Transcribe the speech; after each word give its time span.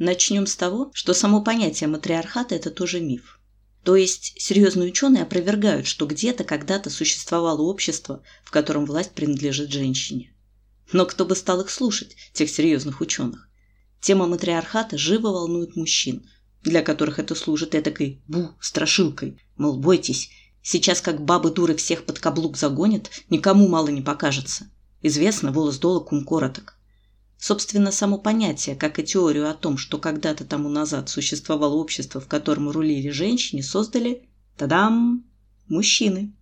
Начнем 0.00 0.46
с 0.46 0.56
того, 0.56 0.90
что 0.94 1.12
само 1.12 1.42
понятие 1.42 1.86
матриархата– 1.86 2.54
это 2.56 2.70
тоже 2.70 3.00
миф. 3.00 3.38
То 3.84 3.96
есть 3.96 4.32
серьезные 4.38 4.88
ученые 4.88 5.24
опровергают, 5.24 5.86
что 5.86 6.06
где-то 6.06 6.42
когда-то 6.42 6.88
существовало 6.88 7.60
общество, 7.60 8.22
в 8.42 8.50
котором 8.50 8.86
власть 8.86 9.10
принадлежит 9.10 9.70
женщине. 9.70 10.32
Но 10.90 11.04
кто 11.04 11.26
бы 11.26 11.36
стал 11.36 11.60
их 11.60 11.68
слушать, 11.68 12.16
тех 12.32 12.48
серьезных 12.48 13.02
ученых? 13.02 13.50
Тема 14.00 14.26
матриархата 14.26 14.96
живо 14.96 15.28
волнует 15.28 15.76
мужчин, 15.76 16.26
для 16.62 16.80
которых 16.80 17.18
это 17.18 17.34
служит 17.34 17.74
этакой 17.74 18.22
бу, 18.26 18.52
страшилкой. 18.58 19.38
Мол, 19.58 19.76
бойтесь, 19.76 20.30
сейчас 20.62 21.02
как 21.02 21.22
бабы 21.22 21.50
дуры 21.50 21.76
всех 21.76 22.06
под 22.06 22.18
каблук 22.18 22.56
загонят, 22.56 23.10
никому 23.28 23.68
мало 23.68 23.88
не 23.88 24.00
покажется. 24.00 24.70
Известно, 25.02 25.52
волос 25.52 25.76
дола 25.78 26.00
кум 26.00 26.24
короток. 26.24 26.79
Собственно, 27.40 27.90
само 27.90 28.18
понятие, 28.18 28.76
как 28.76 28.98
и 28.98 29.02
теорию 29.02 29.48
о 29.48 29.54
том, 29.54 29.78
что 29.78 29.96
когда-то 29.96 30.44
тому 30.44 30.68
назад 30.68 31.08
существовало 31.08 31.74
общество, 31.74 32.20
в 32.20 32.28
котором 32.28 32.68
рулили 32.68 33.08
женщины, 33.08 33.62
создали, 33.62 34.28
тадам, 34.58 35.24
мужчины. 35.66 36.34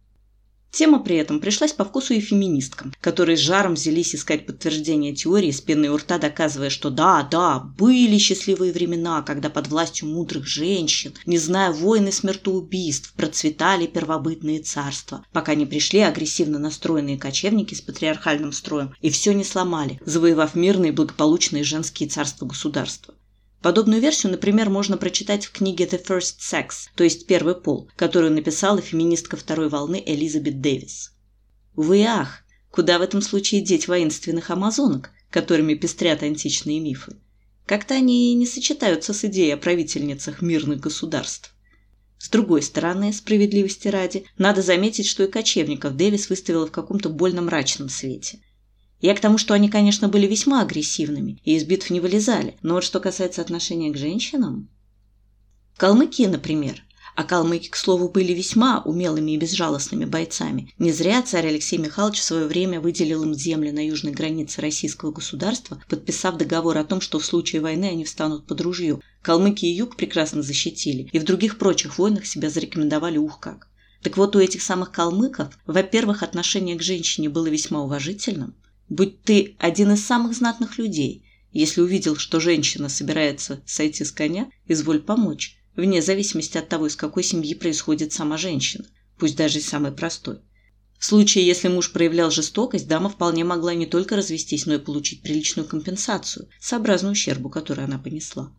Тема 0.70 1.00
при 1.00 1.16
этом 1.16 1.40
пришлась 1.40 1.72
по 1.72 1.84
вкусу 1.84 2.14
и 2.14 2.20
феминисткам, 2.20 2.92
которые 3.00 3.36
с 3.36 3.40
жаром 3.40 3.74
взялись 3.74 4.14
искать 4.14 4.46
подтверждение 4.46 5.14
теории 5.14 5.50
с 5.50 5.60
пеной 5.60 5.88
у 5.88 5.96
рта, 5.96 6.18
доказывая, 6.18 6.70
что 6.70 6.90
да, 6.90 7.22
да, 7.22 7.58
были 7.58 8.18
счастливые 8.18 8.72
времена, 8.72 9.22
когда 9.22 9.48
под 9.48 9.68
властью 9.68 10.08
мудрых 10.08 10.46
женщин, 10.46 11.14
не 11.24 11.38
зная 11.38 11.72
войны 11.72 12.12
смертоубийств, 12.12 13.14
процветали 13.14 13.86
первобытные 13.86 14.60
царства, 14.60 15.24
пока 15.32 15.54
не 15.54 15.64
пришли 15.64 16.00
агрессивно 16.00 16.58
настроенные 16.58 17.18
кочевники 17.18 17.74
с 17.74 17.80
патриархальным 17.80 18.52
строем 18.52 18.94
и 19.00 19.10
все 19.10 19.32
не 19.32 19.44
сломали, 19.44 20.00
завоевав 20.04 20.54
мирные 20.54 20.92
благополучные 20.92 21.64
женские 21.64 22.08
царства-государства. 22.08 23.14
Подобную 23.62 24.00
версию, 24.00 24.32
например, 24.32 24.70
можно 24.70 24.96
прочитать 24.96 25.46
в 25.46 25.52
книге 25.52 25.84
«The 25.84 26.04
First 26.04 26.38
Sex», 26.38 26.90
то 26.94 27.02
есть 27.02 27.26
«Первый 27.26 27.56
пол», 27.56 27.90
которую 27.96 28.32
написала 28.32 28.80
феминистка 28.80 29.36
второй 29.36 29.68
волны 29.68 30.00
Элизабет 30.04 30.60
Дэвис. 30.60 31.12
Увы 31.74 32.04
ах, 32.04 32.44
куда 32.70 32.98
в 32.98 33.02
этом 33.02 33.20
случае 33.20 33.62
деть 33.62 33.88
воинственных 33.88 34.50
амазонок, 34.50 35.10
которыми 35.30 35.74
пестрят 35.74 36.22
античные 36.22 36.78
мифы? 36.78 37.16
Как-то 37.66 37.94
они 37.94 38.32
не 38.34 38.46
сочетаются 38.46 39.12
с 39.12 39.24
идеей 39.24 39.52
о 39.52 39.58
правительницах 39.58 40.40
мирных 40.40 40.80
государств. 40.80 41.52
С 42.18 42.28
другой 42.30 42.62
стороны, 42.62 43.12
справедливости 43.12 43.88
ради, 43.88 44.24
надо 44.38 44.62
заметить, 44.62 45.06
что 45.06 45.24
и 45.24 45.30
кочевников 45.30 45.96
Дэвис 45.96 46.30
выставила 46.30 46.66
в 46.66 46.72
каком-то 46.72 47.08
больно 47.08 47.42
мрачном 47.42 47.88
свете. 47.88 48.40
Я 49.00 49.14
к 49.14 49.20
тому, 49.20 49.38
что 49.38 49.54
они, 49.54 49.68
конечно, 49.68 50.08
были 50.08 50.26
весьма 50.26 50.62
агрессивными 50.62 51.40
и 51.44 51.54
из 51.54 51.64
битв 51.64 51.90
не 51.90 52.00
вылезали, 52.00 52.56
но 52.62 52.74
вот 52.74 52.84
что 52.84 53.00
касается 53.00 53.40
отношения 53.40 53.92
к 53.92 53.96
женщинам... 53.96 54.68
Калмыки, 55.76 56.22
например. 56.26 56.82
А 57.14 57.22
калмыки, 57.22 57.68
к 57.68 57.76
слову, 57.76 58.08
были 58.08 58.32
весьма 58.32 58.80
умелыми 58.84 59.32
и 59.32 59.36
безжалостными 59.36 60.04
бойцами. 60.04 60.72
Не 60.78 60.90
зря 60.90 61.22
царь 61.22 61.46
Алексей 61.46 61.78
Михайлович 61.78 62.18
в 62.18 62.24
свое 62.24 62.46
время 62.46 62.80
выделил 62.80 63.22
им 63.22 63.34
земли 63.34 63.70
на 63.70 63.86
южной 63.86 64.12
границе 64.12 64.60
российского 64.60 65.12
государства, 65.12 65.82
подписав 65.88 66.36
договор 66.36 66.78
о 66.78 66.84
том, 66.84 67.00
что 67.00 67.20
в 67.20 67.24
случае 67.24 67.60
войны 67.60 67.86
они 67.86 68.04
встанут 68.04 68.46
под 68.46 68.60
ружье. 68.60 69.00
Калмыки 69.22 69.66
и 69.66 69.74
юг 69.74 69.96
прекрасно 69.96 70.42
защитили, 70.42 71.08
и 71.12 71.18
в 71.20 71.24
других 71.24 71.58
прочих 71.58 71.98
войнах 71.98 72.26
себя 72.26 72.50
зарекомендовали 72.50 73.18
ух 73.18 73.38
как. 73.40 73.68
Так 74.02 74.16
вот, 74.16 74.36
у 74.36 74.40
этих 74.40 74.62
самых 74.62 74.92
калмыков, 74.92 75.58
во-первых, 75.66 76.22
отношение 76.22 76.76
к 76.76 76.82
женщине 76.82 77.28
было 77.28 77.46
весьма 77.48 77.82
уважительным, 77.82 78.54
Будь 78.88 79.22
ты 79.22 79.56
один 79.58 79.92
из 79.92 80.04
самых 80.04 80.34
знатных 80.34 80.78
людей, 80.78 81.24
если 81.52 81.80
увидел, 81.80 82.16
что 82.16 82.40
женщина 82.40 82.88
собирается 82.88 83.62
сойти 83.66 84.04
с 84.04 84.12
коня, 84.12 84.50
изволь 84.66 85.00
помочь, 85.00 85.58
вне 85.76 86.00
зависимости 86.00 86.56
от 86.58 86.68
того, 86.68 86.86
из 86.86 86.96
какой 86.96 87.22
семьи 87.22 87.54
происходит 87.54 88.12
сама 88.12 88.38
женщина, 88.38 88.86
пусть 89.18 89.36
даже 89.36 89.58
и 89.58 89.62
самой 89.62 89.92
простой. 89.92 90.38
В 90.98 91.04
случае, 91.04 91.46
если 91.46 91.68
муж 91.68 91.92
проявлял 91.92 92.30
жестокость, 92.30 92.88
дама 92.88 93.08
вполне 93.08 93.44
могла 93.44 93.74
не 93.74 93.86
только 93.86 94.16
развестись, 94.16 94.66
но 94.66 94.74
и 94.74 94.78
получить 94.78 95.22
приличную 95.22 95.68
компенсацию, 95.68 96.48
сообразно 96.58 97.10
ущербу, 97.10 97.50
который 97.50 97.84
она 97.84 97.98
понесла. 97.98 98.52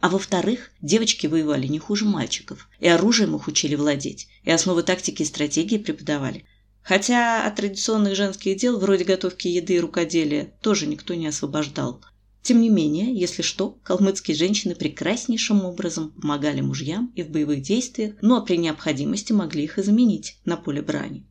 А 0.00 0.08
во-вторых, 0.08 0.70
девочки 0.80 1.26
воевали 1.26 1.66
не 1.66 1.78
хуже 1.78 2.04
мальчиков, 2.04 2.68
и 2.78 2.88
оружием 2.88 3.34
их 3.36 3.48
учили 3.48 3.74
владеть, 3.74 4.28
и 4.44 4.50
основы 4.50 4.82
тактики 4.82 5.22
и 5.22 5.26
стратегии 5.26 5.78
преподавали. 5.78 6.44
Хотя 6.82 7.46
от 7.46 7.56
традиционных 7.56 8.16
женских 8.16 8.56
дел, 8.56 8.78
вроде 8.78 9.04
готовки 9.04 9.48
еды 9.48 9.74
и 9.74 9.80
рукоделия, 9.80 10.52
тоже 10.60 10.86
никто 10.86 11.14
не 11.14 11.28
освобождал. 11.28 12.00
Тем 12.42 12.60
не 12.60 12.70
менее, 12.70 13.14
если 13.14 13.42
что, 13.42 13.78
калмыцкие 13.84 14.36
женщины 14.36 14.74
прекраснейшим 14.74 15.64
образом 15.64 16.10
помогали 16.10 16.60
мужьям 16.60 17.12
и 17.14 17.22
в 17.22 17.30
боевых 17.30 17.62
действиях, 17.62 18.14
ну 18.20 18.36
а 18.36 18.40
при 18.40 18.56
необходимости 18.56 19.32
могли 19.32 19.62
их 19.62 19.78
и 19.78 19.82
заменить 19.82 20.38
на 20.44 20.56
поле 20.56 20.82
брани. 20.82 21.24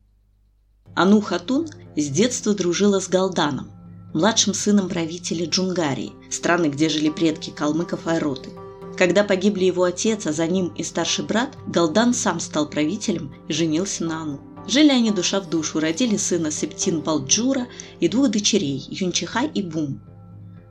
Ану 0.94 1.20
Хатун 1.20 1.68
с 1.96 2.08
детства 2.08 2.54
дружила 2.54 2.98
с 2.98 3.08
Галданом, 3.08 3.70
младшим 4.14 4.54
сыном 4.54 4.88
правителя 4.88 5.46
Джунгарии, 5.46 6.12
страны, 6.30 6.66
где 6.66 6.88
жили 6.88 7.10
предки 7.10 7.50
калмыков 7.50 8.06
Айроты. 8.06 8.50
Когда 8.96 9.22
погибли 9.24 9.64
его 9.64 9.84
отец, 9.84 10.26
а 10.26 10.32
за 10.32 10.46
ним 10.46 10.68
и 10.68 10.82
старший 10.82 11.24
брат, 11.24 11.56
Галдан 11.66 12.14
сам 12.14 12.40
стал 12.40 12.68
правителем 12.68 13.34
и 13.48 13.52
женился 13.52 14.04
на 14.04 14.22
Ану. 14.22 14.51
Жили 14.66 14.90
они 14.90 15.10
душа 15.10 15.40
в 15.40 15.50
душу, 15.50 15.80
родили 15.80 16.16
сына 16.16 16.50
Септин 16.50 17.00
Балджура 17.00 17.66
и 18.00 18.08
двух 18.08 18.30
дочерей 18.30 18.84
Юнчихай 18.88 19.50
и 19.52 19.62
Бум. 19.62 20.00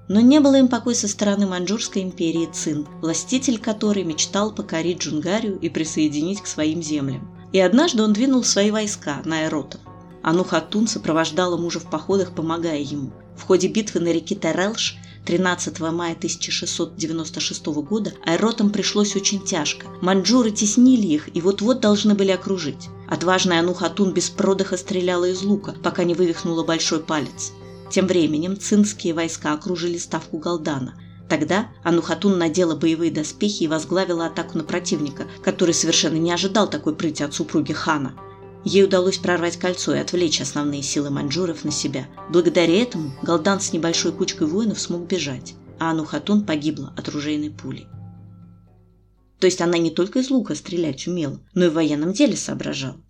Но 0.07 0.19
не 0.19 0.39
было 0.39 0.55
им 0.55 0.67
покоя 0.67 0.95
со 0.95 1.07
стороны 1.07 1.47
Маньчжурской 1.47 2.01
империи 2.01 2.49
Цин, 2.51 2.87
властитель 3.01 3.59
которой 3.59 4.03
мечтал 4.03 4.53
покорить 4.53 5.01
Джунгарию 5.01 5.57
и 5.59 5.69
присоединить 5.69 6.41
к 6.41 6.47
своим 6.47 6.81
землям. 6.81 7.29
И 7.53 7.59
однажды 7.59 8.03
он 8.03 8.13
двинул 8.13 8.43
свои 8.43 8.71
войска 8.71 9.21
на 9.25 9.45
Эротов. 9.45 9.81
Анухатун 10.23 10.87
сопровождала 10.87 11.57
мужа 11.57 11.79
в 11.79 11.89
походах, 11.89 12.33
помогая 12.33 12.79
ему. 12.79 13.11
В 13.35 13.43
ходе 13.43 13.67
битвы 13.67 13.99
на 14.01 14.11
реке 14.11 14.35
Терелш 14.35 14.97
13 15.25 15.79
мая 15.79 16.13
1696 16.13 17.65
года 17.67 18.13
айротам 18.25 18.71
пришлось 18.71 19.15
очень 19.15 19.43
тяжко. 19.43 19.87
Маньчжуры 20.01 20.51
теснили 20.51 21.05
их 21.07 21.35
и 21.35 21.41
вот-вот 21.41 21.79
должны 21.79 22.15
были 22.15 22.31
окружить. 22.31 22.89
Отважная 23.07 23.59
Анухатун 23.59 24.13
без 24.13 24.29
продыха 24.29 24.77
стреляла 24.77 25.25
из 25.25 25.41
лука, 25.43 25.75
пока 25.83 26.03
не 26.03 26.15
вывихнула 26.15 26.63
большой 26.63 27.01
палец. 27.01 27.51
Тем 27.91 28.07
временем 28.07 28.59
цинские 28.59 29.13
войска 29.13 29.53
окружили 29.53 29.97
ставку 29.97 30.37
Галдана. 30.37 30.95
Тогда 31.29 31.69
Анухатун 31.83 32.37
надела 32.37 32.75
боевые 32.75 33.11
доспехи 33.11 33.63
и 33.63 33.67
возглавила 33.67 34.25
атаку 34.25 34.57
на 34.57 34.63
противника, 34.63 35.27
который 35.43 35.73
совершенно 35.73 36.17
не 36.17 36.31
ожидал 36.31 36.69
такой 36.69 36.95
прыти 36.95 37.23
от 37.23 37.33
супруги 37.33 37.73
хана. 37.73 38.13
Ей 38.63 38.83
удалось 38.83 39.17
прорвать 39.17 39.57
кольцо 39.57 39.95
и 39.95 39.99
отвлечь 39.99 40.39
основные 40.39 40.83
силы 40.83 41.09
маньчжуров 41.09 41.63
на 41.63 41.71
себя. 41.71 42.07
Благодаря 42.29 42.81
этому 42.81 43.11
Галдан 43.23 43.59
с 43.59 43.73
небольшой 43.73 44.11
кучкой 44.11 44.47
воинов 44.47 44.79
смог 44.79 45.07
бежать, 45.07 45.55
а 45.79 45.91
Анухатун 45.91 46.45
погибла 46.45 46.93
от 46.95 47.09
ружейной 47.09 47.49
пули. 47.49 47.87
То 49.39 49.47
есть 49.47 49.61
она 49.61 49.79
не 49.79 49.89
только 49.89 50.19
из 50.19 50.29
лука 50.29 50.53
стрелять 50.53 51.07
умела, 51.07 51.41
но 51.55 51.65
и 51.65 51.69
в 51.69 51.73
военном 51.73 52.13
деле 52.13 52.35
соображала. 52.35 53.01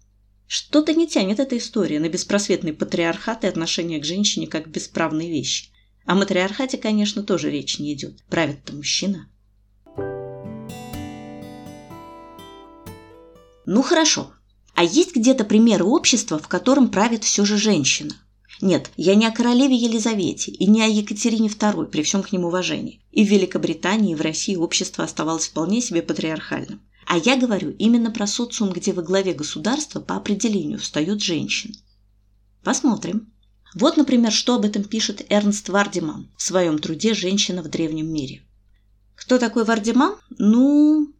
Что-то 0.48 0.94
не 0.94 1.08
тянет 1.08 1.40
эта 1.40 1.58
история 1.58 2.00
на 2.00 2.08
беспросветный 2.08 2.74
патриархат 2.74 3.44
и 3.44 3.48
отношение 3.48 4.00
к 4.00 4.06
женщине 4.06 4.48
как 4.48 4.66
к 4.66 4.68
бесправной 4.70 5.30
вещи. 5.30 5.70
О 6.06 6.16
матриархате, 6.16 6.78
конечно, 6.78 7.24
тоже 7.24 7.52
речь 7.52 7.80
не 7.80 7.94
идет. 7.94 8.24
Правит-то 8.30 8.74
мужчина. 8.74 9.28
Ну 13.66 13.82
хорошо, 13.82 14.34
а 14.76 14.84
есть 14.84 15.16
где-то 15.16 15.44
примеры 15.44 15.86
общества, 15.86 16.40
в 16.40 16.48
котором 16.48 16.90
правит 16.90 17.24
все 17.24 17.46
же 17.46 17.58
женщина? 17.58 18.16
Нет, 18.62 18.92
я 18.96 19.16
не 19.16 19.26
о 19.26 19.32
королеве 19.32 19.76
Елизавете 19.76 20.52
и 20.52 20.68
не 20.68 20.84
о 20.84 20.88
Екатерине 20.88 21.48
II, 21.48 21.86
при 21.86 22.04
всем 22.04 22.22
к 22.22 22.32
ним 22.32 22.46
уважении. 22.46 23.02
И 23.12 23.26
в 23.26 23.30
Великобритании, 23.30 24.12
и 24.12 24.16
в 24.16 24.22
России 24.22 24.56
общество 24.56 25.04
оставалось 25.04 25.48
вполне 25.48 25.82
себе 25.82 26.02
патриархальным. 26.02 26.82
А 27.08 27.18
я 27.18 27.38
говорю 27.38 27.72
именно 27.72 28.12
про 28.12 28.28
социум, 28.28 28.72
где 28.72 28.94
во 28.94 29.02
главе 29.02 29.34
государства 29.34 30.00
по 30.00 30.16
определению 30.16 30.80
встает 30.80 31.22
женщина. 31.22 31.74
Посмотрим. 32.64 33.34
Вот, 33.74 33.98
например, 33.98 34.32
что 34.32 34.56
об 34.56 34.66
этом 34.66 34.84
пишет 34.84 35.26
Эрнст 35.30 35.70
Вардиман 35.70 36.30
в 36.38 36.44
своем 36.44 36.78
труде 36.78 37.14
«Женщина 37.14 37.64
в 37.64 37.70
древнем 37.70 38.12
мире». 38.12 38.44
Кто 39.16 39.38
такой 39.38 39.64
Вардиман? 39.64 40.16
Ну, 40.38 41.14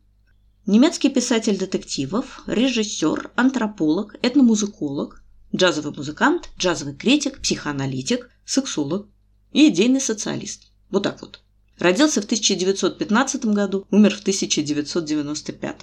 Немецкий 0.68 1.10
писатель 1.10 1.58
детективов, 1.58 2.44
режиссер, 2.46 3.32
антрополог, 3.36 4.16
этномузыколог, 4.22 5.24
джазовый 5.56 5.92
музыкант, 5.96 6.50
джазовый 6.58 6.96
критик, 6.96 7.42
психоаналитик, 7.42 8.30
сексолог 8.46 9.08
и 9.52 9.70
идейный 9.70 10.00
социалист. 10.02 10.72
Вот 10.92 11.04
так 11.04 11.20
вот. 11.22 11.42
Родился 11.80 12.22
в 12.22 12.26
1915 12.26 13.46
году, 13.46 13.88
умер 13.90 14.16
в 14.16 14.22
1995. 14.22 15.82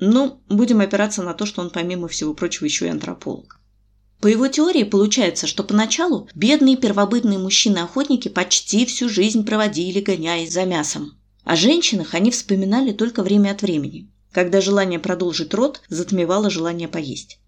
Ну, 0.00 0.42
будем 0.50 0.80
опираться 0.80 1.22
на 1.22 1.32
то, 1.32 1.46
что 1.46 1.62
он, 1.62 1.70
помимо 1.70 2.06
всего 2.06 2.34
прочего, 2.34 2.66
еще 2.66 2.86
и 2.86 2.90
антрополог. 2.90 3.58
По 4.20 4.26
его 4.26 4.48
теории 4.48 4.84
получается, 4.84 5.46
что 5.46 5.64
поначалу 5.64 6.28
бедные 6.34 6.76
первобытные 6.76 7.38
мужчины-охотники 7.38 8.28
почти 8.28 8.84
всю 8.84 9.08
жизнь 9.08 9.46
проводили, 9.46 10.00
гоняясь 10.00 10.52
за 10.52 10.66
мясом. 10.66 11.19
О 11.44 11.56
женщинах 11.56 12.14
они 12.14 12.30
вспоминали 12.30 12.92
только 12.92 13.22
время 13.22 13.50
от 13.50 13.62
времени, 13.62 14.10
когда 14.32 14.60
желание 14.60 14.98
продолжить 14.98 15.54
род 15.54 15.80
затмевало 15.88 16.50
желание 16.50 16.88
поесть. 16.88 17.38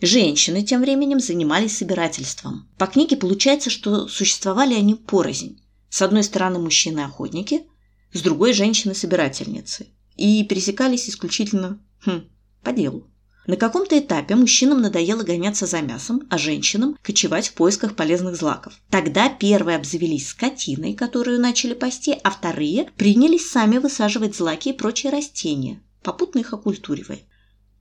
Женщины 0.00 0.62
тем 0.62 0.80
временем 0.80 1.20
занимались 1.20 1.76
собирательством. 1.76 2.68
По 2.78 2.86
книге 2.86 3.16
получается, 3.16 3.68
что 3.68 4.08
существовали 4.08 4.74
они 4.74 4.94
порознь. 4.94 5.60
С 5.90 6.00
одной 6.00 6.22
стороны 6.22 6.58
мужчины-охотники, 6.58 7.64
с 8.12 8.22
другой– 8.22 8.52
женщины-собирательницы. 8.54 9.88
И 10.16 10.42
пересекались 10.44 11.08
исключительно 11.08 11.80
хм, 12.06 12.22
по 12.62 12.72
делу. 12.72 13.10
На 13.46 13.56
каком-то 13.56 13.98
этапе 13.98 14.34
мужчинам 14.36 14.82
надоело 14.82 15.22
гоняться 15.22 15.66
за 15.66 15.80
мясом, 15.80 16.22
а 16.28 16.36
женщинам– 16.36 16.96
кочевать 17.02 17.48
в 17.48 17.54
поисках 17.54 17.96
полезных 17.96 18.36
злаков. 18.36 18.74
Тогда 18.90 19.28
первые 19.30 19.76
обзавелись 19.76 20.28
скотиной, 20.28 20.94
которую 20.94 21.40
начали 21.40 21.74
пасти, 21.74 22.18
а 22.22 22.30
вторые 22.30 22.90
принялись 22.96 23.50
сами 23.50 23.78
высаживать 23.78 24.36
злаки 24.36 24.70
и 24.70 24.74
прочие 24.74 25.10
растения, 25.10 25.80
попутно 26.02 26.40
их 26.40 26.52
окультуривая. 26.52 27.20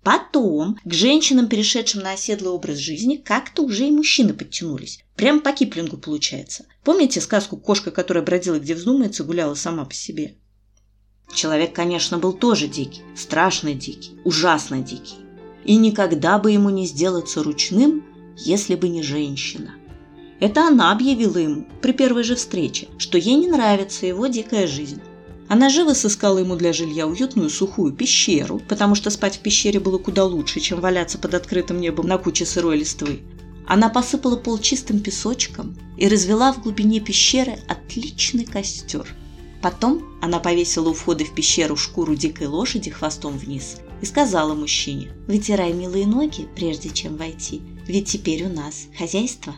Потом 0.02 0.80
к 0.86 0.94
женщинам, 0.94 1.48
перешедшим 1.48 2.02
на 2.02 2.14
оседлый 2.14 2.52
образ 2.52 2.78
жизни, 2.78 3.18
как-то 3.18 3.64
уже 3.64 3.88
и 3.88 3.92
мужчины 3.92 4.34
подтянулись. 4.34 5.04
Прям 5.16 5.42
по 5.42 5.52
Киплингу 5.52 5.98
получается. 5.98 6.66
Помните 6.86 7.20
сказку 7.20 7.58
«Кошка, 7.58 7.92
которая 7.92 8.24
бродила 8.24 8.60
где 8.60 8.76
вздумается, 8.76 9.26
гуляла 9.26 9.56
сама 9.56 9.84
по 9.84 9.94
себе»? 9.94 10.36
Человек, 11.36 11.76
конечно, 11.76 12.18
был 12.18 12.34
тоже 12.34 12.68
дикий, 12.68 13.02
страшно 13.16 13.74
дикий, 13.74 14.18
ужасно 14.24 14.82
дикий. 14.82 15.16
И 15.66 15.76
никогда 15.76 16.40
бы 16.40 16.52
ему 16.52 16.70
не 16.70 16.86
сделаться 16.86 17.44
ручным, 17.44 18.04
если 18.38 18.76
бы 18.76 18.88
не 18.88 19.04
женщина. 19.04 19.76
Это 20.40 20.68
она 20.68 20.92
объявила 20.92 21.38
ему 21.38 21.66
при 21.82 21.92
первой 21.92 22.24
же 22.24 22.36
встрече, 22.36 22.88
что 22.98 23.18
ей 23.18 23.36
не 23.36 23.48
нравится 23.48 24.06
его 24.06 24.28
дикая 24.28 24.68
жизнь. 24.68 25.02
Она 25.50 25.70
живо 25.70 25.94
сыскала 25.94 26.38
ему 26.38 26.56
для 26.56 26.72
жилья 26.74 27.08
уютную 27.08 27.50
сухую 27.50 27.92
пещеру, 27.92 28.62
потому 28.70 28.96
что 28.96 29.10
спать 29.10 29.38
в 29.38 29.40
пещере 29.40 29.80
было 29.80 29.98
куда 29.98 30.24
лучше, 30.24 30.60
чем 30.60 30.80
валяться 30.80 31.18
под 31.18 31.34
открытым 31.34 31.82
небом 31.82 32.08
на 32.08 32.18
куче 32.18 32.46
сырой 32.46 32.78
листвы. 32.78 33.20
Она 33.68 33.90
посыпала 33.90 34.38
пол 34.38 34.60
чистым 34.60 35.00
песочком 35.00 35.76
и 35.98 36.08
развела 36.08 36.54
в 36.54 36.62
глубине 36.62 37.00
пещеры 37.00 37.60
отличный 37.68 38.46
костер. 38.46 39.08
Потом 39.62 40.04
она 40.22 40.40
повесила 40.40 40.90
у 40.90 40.94
входа 40.94 41.26
в 41.26 41.34
пещеру 41.34 41.76
шкуру 41.76 42.16
дикой 42.16 42.48
лошади 42.48 42.92
хвостом 42.92 43.38
вниз 43.38 43.78
и 44.02 44.06
сказала 44.06 44.54
мужчине, 44.54 45.12
«Вытирай 45.28 45.74
милые 45.74 46.08
ноги, 46.08 46.48
прежде 46.56 46.90
чем 46.90 47.18
войти, 47.18 47.62
ведь 47.88 48.08
теперь 48.08 48.46
у 48.46 48.50
нас 48.50 48.88
хозяйство». 48.98 49.56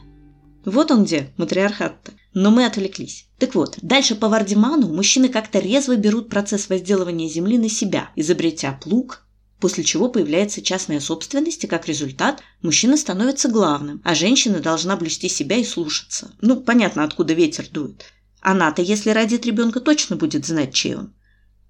Вот 0.66 0.92
он 0.92 1.06
где, 1.06 1.32
матриархат-то. 1.38 2.14
Но 2.34 2.52
мы 2.52 2.66
отвлеклись. 2.66 3.26
Так 3.40 3.56
вот, 3.56 3.78
дальше 3.82 4.16
по 4.16 4.30
Вардиману 4.30 4.88
мужчины 4.88 5.28
как-то 5.28 5.60
резво 5.60 5.96
берут 5.96 6.30
процесс 6.30 6.70
возделывания 6.70 7.28
земли 7.28 7.58
на 7.58 7.68
себя, 7.68 8.12
изобретя 8.16 8.80
плуг, 8.82 9.26
после 9.60 9.84
чего 9.84 10.08
появляется 10.08 10.62
частная 10.62 11.00
собственность, 11.00 11.64
и 11.64 11.68
как 11.68 11.88
результат 11.88 12.42
мужчина 12.62 12.96
становится 12.98 13.50
главным, 13.50 14.02
а 14.04 14.16
женщина 14.16 14.60
должна 14.60 14.96
блюсти 14.96 15.30
себя 15.30 15.58
и 15.58 15.64
слушаться. 15.64 16.32
Ну, 16.42 16.62
понятно, 16.62 17.04
откуда 17.04 17.34
ветер 17.34 17.68
дует. 17.70 18.06
Она-то, 18.40 18.82
если 18.82 19.12
родит 19.12 19.46
ребенка, 19.46 19.80
точно 19.80 20.16
будет 20.16 20.46
знать, 20.46 20.74
чей 20.74 20.96
он. 20.96 21.14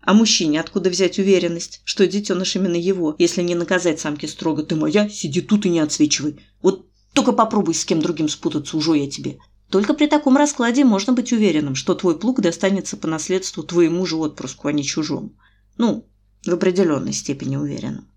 А 0.02 0.14
мужчине 0.14 0.60
откуда 0.60 0.90
взять 0.90 1.20
уверенность, 1.20 1.82
что 1.84 2.08
детеныш 2.08 2.56
именно 2.56 2.76
его, 2.76 3.16
если 3.20 3.42
не 3.44 3.56
наказать 3.56 4.00
самке 4.00 4.28
строго 4.28 4.64
«ты 4.64 4.76
моя, 4.76 5.08
сиди 5.10 5.42
тут 5.42 5.66
и 5.66 5.70
не 5.70 5.80
отсвечивай». 5.80 6.40
Вот 6.62 6.88
только 7.14 7.34
попробуй 7.34 7.76
с 7.76 7.86
кем 7.86 8.02
другим 8.02 8.30
спутаться, 8.30 8.78
уже 8.78 8.98
я 8.98 9.10
тебе. 9.10 9.38
Только 9.70 9.94
при 9.94 10.08
таком 10.08 10.38
раскладе 10.38 10.84
можно 10.84 11.14
быть 11.14 11.32
уверенным, 11.32 11.76
что 11.76 11.94
твой 11.96 12.18
плуг 12.18 12.42
достанется 12.42 12.98
по 12.98 13.08
наследству 13.08 13.64
твоему 13.64 14.06
же 14.06 14.18
отпрыску, 14.18 14.68
а 14.68 14.74
не 14.74 14.84
чужому. 14.84 15.34
Ну, 15.78 16.06
в 16.46 16.52
определенной 16.52 17.14
степени 17.14 17.56
уверенным. 17.56 18.08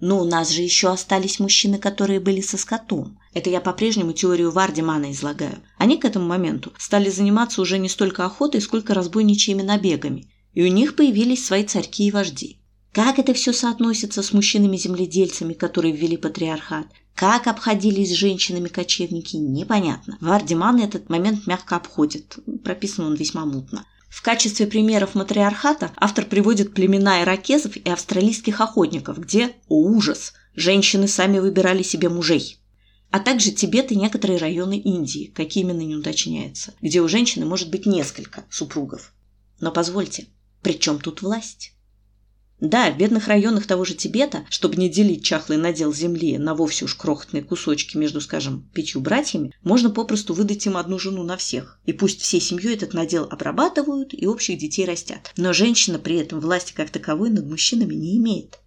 Но 0.00 0.20
у 0.20 0.24
нас 0.24 0.50
же 0.50 0.62
еще 0.62 0.88
остались 0.88 1.38
мужчины, 1.38 1.78
которые 1.78 2.20
были 2.20 2.40
со 2.40 2.58
скотом. 2.58 3.18
Это 3.32 3.50
я 3.50 3.60
по-прежнему 3.60 4.12
теорию 4.12 4.50
Вардимана 4.50 5.12
излагаю. 5.12 5.62
Они 5.78 5.96
к 5.96 6.04
этому 6.04 6.26
моменту 6.26 6.72
стали 6.78 7.08
заниматься 7.08 7.62
уже 7.62 7.78
не 7.78 7.88
столько 7.88 8.24
охотой, 8.24 8.60
сколько 8.60 8.92
разбойничьими 8.92 9.62
набегами. 9.62 10.28
И 10.56 10.62
у 10.62 10.68
них 10.68 10.96
появились 10.96 11.44
свои 11.44 11.64
царьки 11.64 12.06
и 12.06 12.10
вожди. 12.10 12.56
Как 12.90 13.18
это 13.18 13.34
все 13.34 13.52
соотносится 13.52 14.22
с 14.22 14.32
мужчинами-земледельцами, 14.32 15.52
которые 15.52 15.94
ввели 15.94 16.16
патриархат? 16.16 16.86
Как 17.14 17.46
обходились 17.46 18.08
с 18.08 18.14
женщинами 18.16 18.68
кочевники, 18.68 19.36
непонятно. 19.36 20.16
Вардиман 20.22 20.80
этот 20.80 21.10
момент 21.10 21.46
мягко 21.46 21.76
обходит. 21.76 22.38
Прописан 22.64 23.04
он 23.04 23.16
весьма 23.16 23.44
мутно. 23.44 23.84
В 24.08 24.22
качестве 24.22 24.66
примеров 24.66 25.14
матриархата 25.14 25.92
автор 25.98 26.24
приводит 26.24 26.72
племена 26.72 27.22
иракезов 27.22 27.76
и 27.76 27.90
австралийских 27.90 28.62
охотников, 28.62 29.18
где, 29.18 29.56
о 29.68 29.82
ужас, 29.82 30.32
женщины 30.54 31.06
сами 31.06 31.38
выбирали 31.38 31.82
себе 31.82 32.08
мужей. 32.08 32.56
А 33.10 33.20
также 33.20 33.50
Тибет 33.50 33.92
и 33.92 33.94
некоторые 33.94 34.38
районы 34.38 34.78
Индии, 34.78 35.30
какие 35.34 35.64
именно 35.64 35.82
не 35.82 35.96
уточняется, 35.96 36.72
где 36.80 37.02
у 37.02 37.08
женщины 37.08 37.44
может 37.44 37.70
быть 37.70 37.84
несколько 37.84 38.46
супругов. 38.48 39.12
Но 39.60 39.70
позвольте, 39.70 40.28
при 40.62 40.78
чем 40.78 40.98
тут 40.98 41.22
власть? 41.22 41.72
Да, 42.60 42.90
в 42.90 42.96
бедных 42.96 43.28
районах 43.28 43.66
того 43.66 43.84
же 43.84 43.94
Тибета, 43.94 44.46
чтобы 44.48 44.76
не 44.76 44.88
делить 44.88 45.22
чахлый 45.22 45.58
надел 45.58 45.92
земли 45.92 46.38
на 46.38 46.54
вовсе 46.54 46.86
уж 46.86 46.94
крохотные 46.94 47.42
кусочки 47.42 47.98
между, 47.98 48.22
скажем, 48.22 48.66
пятью 48.72 49.02
братьями, 49.02 49.52
можно 49.62 49.90
попросту 49.90 50.32
выдать 50.32 50.64
им 50.64 50.78
одну 50.78 50.98
жену 50.98 51.22
на 51.22 51.36
всех. 51.36 51.78
И 51.84 51.92
пусть 51.92 52.22
всей 52.22 52.40
семьей 52.40 52.74
этот 52.74 52.94
надел 52.94 53.24
обрабатывают 53.24 54.14
и 54.14 54.26
общих 54.26 54.58
детей 54.58 54.86
растят. 54.86 55.32
Но 55.36 55.52
женщина 55.52 55.98
при 55.98 56.16
этом 56.16 56.40
власти 56.40 56.72
как 56.72 56.88
таковой 56.88 57.28
над 57.28 57.46
мужчинами 57.46 57.94
не 57.94 58.16
имеет. 58.16 58.58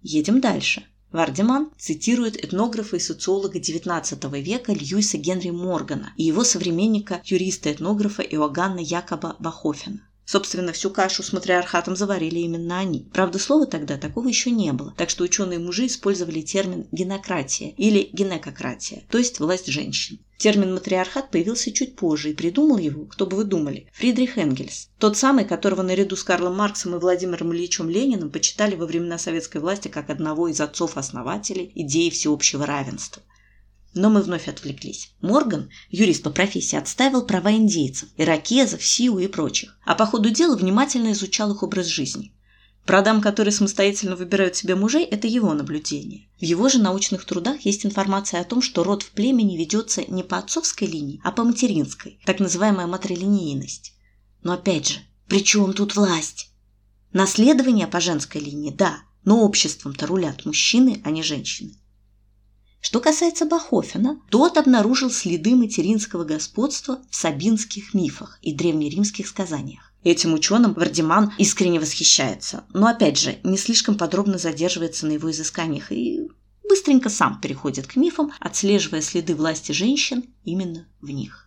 Едем 0.00 0.40
дальше. 0.40 0.84
Вардеман 1.12 1.70
цитирует 1.78 2.42
этнографа 2.42 2.96
и 2.96 3.00
социолога 3.00 3.58
XIX 3.58 4.40
века 4.40 4.72
Льюиса 4.72 5.18
Генри 5.18 5.50
Моргана 5.50 6.14
и 6.16 6.24
его 6.24 6.42
современника, 6.42 7.20
юриста-этнографа 7.24 8.22
Иоганна 8.22 8.80
Якоба 8.80 9.36
Бахофена. 9.38 10.00
Собственно, 10.26 10.72
всю 10.72 10.90
кашу 10.90 11.22
с 11.22 11.32
матриархатом 11.32 11.96
заварили 11.96 12.38
именно 12.38 12.78
они. 12.78 13.06
Правда, 13.12 13.38
слова 13.38 13.66
тогда 13.66 13.98
такого 13.98 14.28
еще 14.28 14.50
не 14.50 14.72
было, 14.72 14.94
так 14.96 15.10
что 15.10 15.24
ученые-мужи 15.24 15.86
использовали 15.86 16.40
термин 16.40 16.86
«генократия» 16.92 17.74
или 17.76 18.08
«генекократия», 18.12 19.04
то 19.10 19.18
есть 19.18 19.38
власть 19.38 19.66
женщин. 19.66 20.18
Термин 20.38 20.74
«матриархат» 20.74 21.30
появился 21.30 21.72
чуть 21.72 21.94
позже, 21.96 22.30
и 22.30 22.34
придумал 22.34 22.78
его, 22.78 23.04
кто 23.04 23.26
бы 23.26 23.36
вы 23.36 23.44
думали, 23.44 23.86
Фридрих 23.92 24.36
Энгельс. 24.36 24.88
Тот 24.98 25.16
самый, 25.16 25.44
которого 25.44 25.82
наряду 25.82 26.16
с 26.16 26.24
Карлом 26.24 26.56
Марксом 26.56 26.94
и 26.94 26.98
Владимиром 26.98 27.52
Ильичем 27.52 27.88
Лениным 27.88 28.30
почитали 28.30 28.74
во 28.74 28.86
времена 28.86 29.18
советской 29.18 29.58
власти 29.58 29.88
как 29.88 30.10
одного 30.10 30.48
из 30.48 30.60
отцов-основателей 30.60 31.70
идеи 31.74 32.10
всеобщего 32.10 32.66
равенства. 32.66 33.22
Но 33.94 34.10
мы 34.10 34.22
вновь 34.22 34.48
отвлеклись. 34.48 35.12
Морган, 35.20 35.70
юрист 35.88 36.22
по 36.22 36.30
профессии, 36.30 36.76
отставил 36.76 37.24
права 37.24 37.52
индейцев, 37.52 38.08
иракезов, 38.16 38.84
сиу 38.84 39.18
и 39.18 39.28
прочих, 39.28 39.78
а 39.84 39.94
по 39.94 40.04
ходу 40.04 40.30
дела 40.30 40.56
внимательно 40.56 41.12
изучал 41.12 41.52
их 41.52 41.62
образ 41.62 41.86
жизни. 41.86 42.32
Про 42.84 43.00
дам, 43.00 43.22
которые 43.22 43.52
самостоятельно 43.52 44.14
выбирают 44.14 44.56
себе 44.56 44.74
мужей, 44.74 45.04
это 45.04 45.26
его 45.26 45.54
наблюдение. 45.54 46.28
В 46.38 46.42
его 46.42 46.68
же 46.68 46.80
научных 46.80 47.24
трудах 47.24 47.62
есть 47.62 47.86
информация 47.86 48.40
о 48.40 48.44
том, 48.44 48.60
что 48.60 48.84
род 48.84 49.02
в 49.02 49.12
племени 49.12 49.56
ведется 49.56 50.02
не 50.06 50.22
по 50.22 50.36
отцовской 50.36 50.86
линии, 50.86 51.20
а 51.24 51.32
по 51.32 51.44
материнской, 51.44 52.18
так 52.26 52.40
называемая 52.40 52.86
матрилинейность. 52.86 53.94
Но 54.42 54.52
опять 54.52 54.88
же, 54.88 54.98
при 55.28 55.42
чем 55.42 55.72
тут 55.72 55.96
власть? 55.96 56.50
Наследование 57.12 57.86
по 57.86 58.00
женской 58.00 58.40
линии, 58.40 58.70
да, 58.70 58.98
но 59.24 59.42
обществом-то 59.42 60.06
рулят 60.06 60.44
мужчины, 60.44 61.00
а 61.04 61.10
не 61.10 61.22
женщины. 61.22 61.78
Что 62.84 63.00
касается 63.00 63.46
Бахофена, 63.46 64.20
тот 64.28 64.58
обнаружил 64.58 65.10
следы 65.10 65.56
материнского 65.56 66.24
господства 66.24 67.00
в 67.10 67.16
сабинских 67.16 67.94
мифах 67.94 68.38
и 68.42 68.52
древнеримских 68.52 69.26
сказаниях. 69.26 69.90
Этим 70.04 70.34
ученым 70.34 70.74
Вардиман 70.74 71.32
искренне 71.38 71.80
восхищается, 71.80 72.64
но 72.74 72.86
опять 72.86 73.18
же 73.18 73.38
не 73.42 73.56
слишком 73.56 73.96
подробно 73.96 74.36
задерживается 74.36 75.06
на 75.06 75.12
его 75.12 75.30
изысканиях 75.30 75.92
и 75.92 76.28
быстренько 76.68 77.08
сам 77.08 77.40
переходит 77.40 77.86
к 77.86 77.96
мифам, 77.96 78.32
отслеживая 78.38 79.00
следы 79.00 79.34
власти 79.34 79.72
женщин 79.72 80.24
именно 80.44 80.86
в 81.00 81.08
них. 81.08 81.43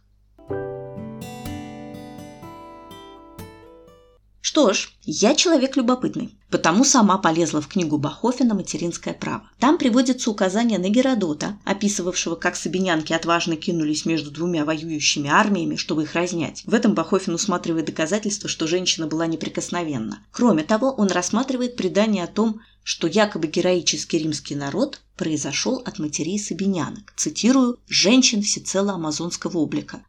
Что 4.58 4.74
ж, 4.74 4.90
я 5.04 5.36
человек 5.36 5.78
любопытный, 5.78 6.36
потому 6.50 6.84
сама 6.84 7.20
полезла 7.20 7.62
в 7.62 7.68
книгу 7.68 8.00
Бахофена 8.00 8.56
«Материнское 8.56 9.14
право». 9.14 9.48
Там 9.60 9.78
приводится 9.78 10.32
указание 10.32 10.80
на 10.80 10.90
Геродота, 10.90 11.60
описывавшего, 11.64 12.34
как 12.34 12.56
сабинянки 12.56 13.14
отважно 13.14 13.56
кинулись 13.56 14.08
между 14.08 14.32
двумя 14.32 14.66
воюющими 14.66 15.30
армиями, 15.30 15.76
чтобы 15.76 16.02
их 16.04 16.16
разнять. 16.16 16.64
В 16.66 16.74
этом 16.74 16.96
Бахофен 16.96 17.36
усматривает 17.36 17.86
доказательство, 17.86 18.50
что 18.50 18.66
женщина 18.66 19.06
была 19.06 19.28
неприкосновенна. 19.28 20.24
Кроме 20.32 20.64
того, 20.64 20.92
он 20.92 21.10
рассматривает 21.10 21.76
предание 21.76 22.24
о 22.24 22.28
том, 22.28 22.62
что 22.84 23.06
якобы 23.08 23.46
героический 23.46 24.18
римский 24.18 24.56
народ 24.56 25.02
произошел 25.18 25.84
от 25.86 26.00
матерей 26.00 26.40
сабинянок. 26.40 27.14
Цитирую 27.16 27.78
«женщин 27.88 28.42
всецело 28.42 28.94
амазонского 28.94 29.60
облика». 29.60 30.02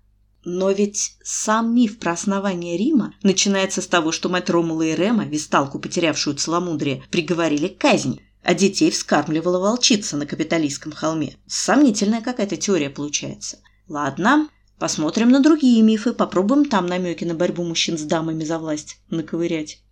Но 0.51 0.71
ведь 0.71 1.19
сам 1.23 1.75
миф 1.75 1.99
про 1.99 2.13
основание 2.13 2.79
Рима 2.79 3.15
начинается 3.23 3.83
с 3.83 3.87
того, 3.87 4.13
что 4.13 4.31
мать 4.31 4.49
Ромула 4.49 4.81
и 4.81 4.95
Рема, 4.95 5.27
висталку, 5.27 5.79
потерявшую 5.79 6.37
целомудрие, 6.37 7.03
приговорили 7.11 7.69
к 7.69 7.77
казни, 7.77 8.23
а 8.43 8.55
детей 8.55 8.91
вскармливала 8.91 9.59
волчица 9.59 10.17
на 10.17 10.25
капиталистском 10.25 10.93
холме. 10.93 11.37
Сомнительная 11.47 12.23
какая-то 12.23 12.57
теория 12.57 12.89
получается. 12.89 13.59
Ладно, 13.89 14.49
посмотрим 14.79 15.29
на 15.29 15.41
другие 15.41 15.83
мифы, 15.83 16.15
попробуем 16.15 16.65
там 16.65 16.87
намеки 16.87 17.25
на 17.25 17.35
борьбу 17.35 17.63
мужчин 17.63 17.99
с 17.99 18.03
дамами 18.05 18.43
за 18.43 18.59
власть 18.59 19.03
наковырять. 19.11 19.83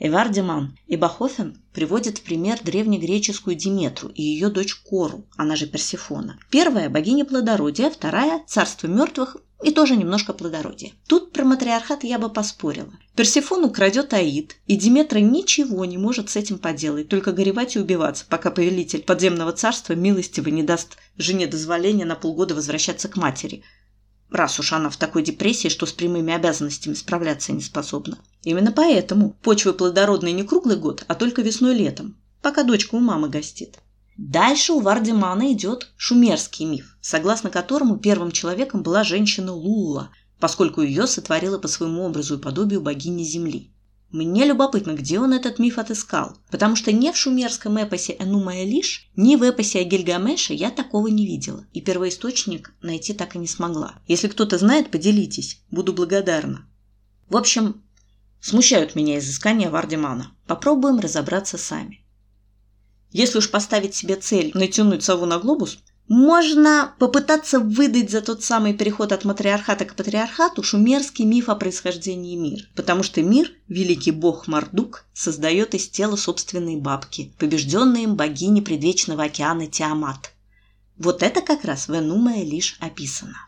Эвардеман 0.00 0.76
и 0.86 0.96
Бахофен 0.96 1.62
приводят 1.72 2.18
в 2.18 2.22
пример 2.24 2.58
древнегреческую 2.62 3.56
Диметру 3.56 4.10
и 4.10 4.22
ее 4.22 4.50
дочь 4.50 4.74
Кору, 4.74 5.24
она 5.38 5.56
же 5.56 5.66
Персифона. 5.66 6.38
Первая– 6.50 6.88
богиня 6.90 7.24
плодородия, 7.24 7.88
вторая– 7.88 8.42
царство 8.46 8.86
мертвых 8.86 9.38
и 9.62 9.70
тоже 9.70 9.96
немножко 9.96 10.32
плодородия. 10.32 10.92
Тут 11.08 11.32
про 11.32 11.44
матриархат 11.44 12.04
я 12.04 12.18
бы 12.18 12.30
поспорила. 12.30 12.92
Персифону 13.16 13.70
крадет 13.70 14.14
Аид, 14.14 14.56
и 14.66 14.76
Диметра 14.76 15.18
ничего 15.18 15.84
не 15.84 15.98
может 15.98 16.30
с 16.30 16.36
этим 16.36 16.58
поделать, 16.58 17.08
только 17.08 17.32
горевать 17.32 17.76
и 17.76 17.80
убиваться, 17.80 18.24
пока 18.28 18.50
повелитель 18.50 19.02
подземного 19.02 19.52
царства 19.52 19.94
милостиво 19.94 20.48
не 20.48 20.62
даст 20.62 20.96
жене 21.16 21.46
дозволения 21.46 22.04
на 22.04 22.14
полгода 22.14 22.54
возвращаться 22.54 23.08
к 23.08 23.16
матери– 23.16 23.62
раз 24.30 24.58
уж 24.58 24.72
она 24.72 24.90
в 24.90 24.96
такой 24.96 25.22
депрессии, 25.22 25.68
что 25.68 25.86
с 25.86 25.92
прямыми 25.92 26.32
обязанностями 26.32 26.94
справляться 26.94 27.52
не 27.52 27.60
способна. 27.60 28.18
Именно 28.42 28.72
поэтому 28.72 29.30
почвы 29.42 29.72
плодородные 29.72 30.32
не 30.32 30.44
круглый 30.44 30.76
год, 30.76 31.04
а 31.08 31.14
только 31.14 31.42
весной-летом, 31.42 32.16
пока 32.42 32.62
дочка 32.62 32.94
у 32.94 33.00
мамы 33.00 33.28
гостит. 33.28 33.78
Дальше 34.18 34.72
у 34.72 34.80
Вардимана 34.80 35.52
идет 35.52 35.92
шумерский 35.96 36.66
миф, 36.66 36.98
согласно 37.00 37.50
которому 37.50 37.98
первым 37.98 38.32
человеком 38.32 38.82
была 38.82 39.04
женщина 39.04 39.52
Лула, 39.52 40.10
поскольку 40.40 40.82
ее 40.82 41.06
сотворила 41.06 41.56
по 41.56 41.68
своему 41.68 42.02
образу 42.02 42.36
и 42.36 42.42
подобию 42.42 42.80
богини 42.80 43.22
Земли. 43.22 43.70
Мне 44.10 44.44
любопытно, 44.44 44.94
где 44.94 45.20
он 45.20 45.32
этот 45.34 45.60
миф 45.60 45.78
отыскал, 45.78 46.36
потому 46.50 46.74
что 46.74 46.90
ни 46.90 47.12
в 47.12 47.16
шумерском 47.16 47.76
эпосе 47.76 48.16
Энума 48.18 48.64
Элиш, 48.64 49.08
ни 49.14 49.36
в 49.36 49.42
эпосе 49.44 49.80
о 49.80 49.84
Гильгамеше 49.84 50.52
я 50.52 50.72
такого 50.72 51.06
не 51.06 51.24
видела, 51.24 51.64
и 51.72 51.80
первоисточник 51.80 52.74
найти 52.82 53.12
так 53.12 53.36
и 53.36 53.38
не 53.38 53.46
смогла. 53.46 54.00
Если 54.08 54.26
кто-то 54.26 54.58
знает, 54.58 54.90
поделитесь, 54.90 55.62
буду 55.70 55.92
благодарна. 55.92 56.66
В 57.28 57.36
общем, 57.36 57.84
смущают 58.40 58.96
меня 58.96 59.18
изыскания 59.18 59.70
Вардимана. 59.70 60.32
Попробуем 60.48 60.98
разобраться 60.98 61.56
сами. 61.56 62.04
Если 63.10 63.38
уж 63.38 63.50
поставить 63.50 63.94
себе 63.94 64.16
цель 64.16 64.50
натянуть 64.54 65.02
сову 65.02 65.26
на 65.26 65.38
глобус, 65.38 65.78
можно 66.08 66.94
попытаться 66.98 67.60
выдать 67.60 68.10
за 68.10 68.22
тот 68.22 68.42
самый 68.42 68.72
переход 68.72 69.12
от 69.12 69.24
матриархата 69.24 69.84
к 69.84 69.94
патриархату 69.94 70.62
шумерский 70.62 71.26
миф 71.26 71.50
о 71.50 71.54
происхождении 71.54 72.36
мира. 72.36 72.64
Потому 72.74 73.02
что 73.02 73.22
мир, 73.22 73.52
великий 73.68 74.10
бог 74.10 74.48
Мардук, 74.48 75.04
создает 75.12 75.74
из 75.74 75.88
тела 75.88 76.16
собственной 76.16 76.76
бабки, 76.76 77.32
побежденной 77.38 78.04
им 78.04 78.16
богини 78.16 78.60
предвечного 78.62 79.24
океана 79.24 79.66
Тиамат. 79.66 80.32
Вот 80.96 81.22
это 81.22 81.42
как 81.42 81.64
раз 81.64 81.88
в 81.88 81.94
Энумае 81.94 82.44
лишь 82.44 82.76
описано. 82.80 83.47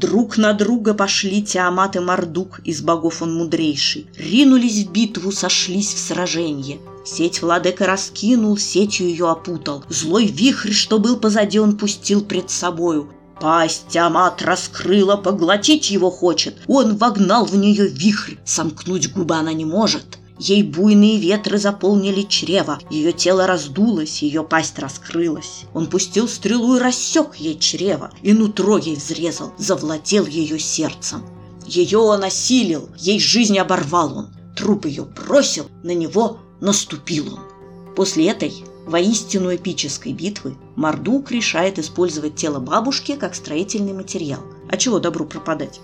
Друг 0.00 0.38
на 0.38 0.54
друга 0.54 0.94
пошли 0.94 1.42
Тиамат 1.42 1.94
и 1.94 1.98
Мардук, 1.98 2.60
из 2.64 2.80
богов 2.80 3.20
он 3.20 3.34
мудрейший. 3.34 4.06
Ринулись 4.16 4.86
в 4.86 4.90
битву, 4.90 5.30
сошлись 5.30 5.92
в 5.92 5.98
сраженье. 5.98 6.78
Сеть 7.04 7.42
владыка 7.42 7.84
раскинул, 7.84 8.56
сетью 8.56 9.08
ее 9.08 9.28
опутал. 9.28 9.84
Злой 9.90 10.24
вихрь, 10.24 10.72
что 10.72 10.98
был 10.98 11.18
позади, 11.18 11.60
он 11.60 11.76
пустил 11.76 12.24
пред 12.24 12.48
собою. 12.48 13.10
Пасть 13.42 13.94
Амат 13.94 14.40
раскрыла, 14.40 15.16
поглотить 15.16 15.90
его 15.90 16.10
хочет. 16.10 16.56
Он 16.66 16.96
вогнал 16.96 17.44
в 17.44 17.54
нее 17.54 17.86
вихрь, 17.86 18.36
сомкнуть 18.46 19.12
губы 19.12 19.34
она 19.34 19.52
не 19.52 19.66
может. 19.66 20.19
Ей 20.40 20.62
буйные 20.62 21.18
ветры 21.18 21.58
заполнили 21.58 22.22
чрево, 22.22 22.78
ее 22.88 23.12
тело 23.12 23.46
раздулось, 23.46 24.22
ее 24.22 24.42
пасть 24.42 24.78
раскрылась. 24.78 25.66
Он 25.74 25.86
пустил 25.86 26.28
стрелу 26.28 26.76
и 26.76 26.80
рассек 26.80 27.34
ей 27.36 27.58
чрево, 27.58 28.10
и 28.22 28.32
нутро 28.32 28.78
ей 28.78 28.96
взрезал, 28.96 29.52
завладел 29.58 30.24
ее 30.24 30.58
сердцем. 30.58 31.26
Ее 31.66 31.98
он 31.98 32.24
осилил, 32.24 32.88
ей 32.96 33.20
жизнь 33.20 33.58
оборвал 33.58 34.16
он, 34.16 34.28
труп 34.56 34.86
ее 34.86 35.04
бросил, 35.04 35.66
на 35.82 35.94
него 35.94 36.38
наступил 36.62 37.34
он. 37.34 37.94
После 37.94 38.28
этой 38.28 38.64
воистину 38.86 39.54
эпической 39.54 40.14
битвы 40.14 40.56
Мардук 40.74 41.30
решает 41.32 41.78
использовать 41.78 42.36
тело 42.36 42.60
бабушки 42.60 43.14
как 43.14 43.34
строительный 43.34 43.92
материал. 43.92 44.40
А 44.70 44.78
чего 44.78 45.00
добру 45.00 45.26
пропадать? 45.26 45.82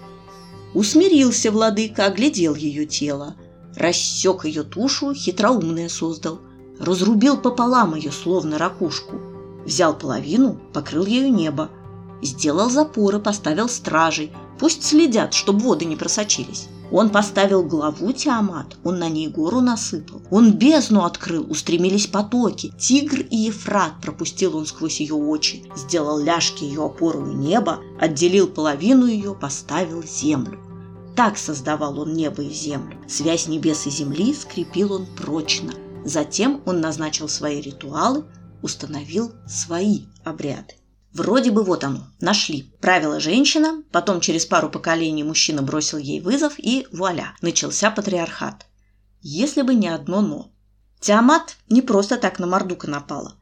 Усмирился 0.73 1.51
владыка, 1.51 2.07
оглядел 2.07 2.55
ее 2.55 2.87
тело, 2.87 3.37
рассек 3.77 4.45
ее 4.45 4.63
тушу, 4.63 5.15
хитроумное 5.15 5.89
создал, 5.89 6.41
разрубил 6.81 7.37
пополам 7.37 7.95
ее, 7.95 8.11
словно 8.11 8.59
ракушку, 8.59 9.17
взял 9.65 9.95
половину, 9.95 10.59
покрыл 10.73 11.07
ею 11.07 11.33
небо, 11.33 11.71
сделал 12.23 12.71
запоры, 12.71 13.19
поставил 13.19 13.69
стражей, 13.69 14.33
пусть 14.59 14.83
следят, 14.83 15.35
чтобы 15.35 15.61
воды 15.61 15.85
не 15.85 15.97
просочились. 15.97 16.69
Он 16.93 17.11
поставил 17.11 17.65
главу 17.65 18.13
Тиамат, 18.13 18.77
он 18.85 19.01
на 19.01 19.09
ней 19.09 19.27
гору 19.27 19.61
насыпал. 19.61 20.23
Он 20.31 20.53
бездну 20.53 21.05
открыл, 21.05 21.45
устремились 21.51 22.07
потоки. 22.07 22.73
Тигр 22.79 23.23
и 23.29 23.37
Ефрат 23.37 23.95
пропустил 24.01 24.57
он 24.57 24.67
сквозь 24.67 25.01
ее 25.01 25.15
очи, 25.15 25.65
сделал 25.75 26.19
ляжки 26.21 26.63
ее 26.63 26.85
опору 26.85 27.27
небо, 27.27 27.81
отделил 28.01 28.47
половину 28.47 29.07
ее, 29.07 29.35
поставил 29.35 30.05
землю. 30.05 30.61
Так 31.17 31.39
создавал 31.39 31.99
он 31.99 32.13
небо 32.13 32.43
и 32.43 32.51
землю. 32.51 33.03
Связь 33.09 33.49
небес 33.49 33.87
и 33.87 33.91
земли 33.91 34.35
скрепил 34.35 34.93
он 34.93 35.07
прочно. 35.07 35.73
Затем 36.05 36.61
он 36.67 36.83
назначил 36.83 37.27
свои 37.27 37.63
ритуалы, 37.63 38.27
установил 38.61 39.33
свои 39.49 40.03
обряды. 40.25 40.75
Вроде 41.15 41.51
бы 41.51 41.65
вот 41.65 41.85
оно, 41.85 42.09
нашли. 42.21 42.71
Правила 42.83 43.19
женщина, 43.19 43.83
потом 43.91 44.21
через 44.21 44.45
пару 44.45 44.69
поколений 44.69 45.25
мужчина 45.25 45.63
бросил 45.63 45.97
ей 45.97 46.21
вызов 46.21 46.59
и 46.59 46.87
вуаля, 46.93 47.35
начался 47.41 47.91
патриархат. 47.91 48.67
Если 49.23 49.63
бы 49.63 49.75
не 49.75 49.89
одно 49.89 50.21
«но». 50.21 50.53
Тиамат 51.01 51.57
не 51.71 51.81
просто 51.81 52.19
так 52.19 52.39
на 52.39 52.47
Мордука 52.47 52.89
напала. 52.89 53.37